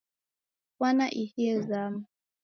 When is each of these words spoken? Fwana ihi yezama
Fwana 0.75 1.05
ihi 1.21 1.39
yezama 1.47 2.03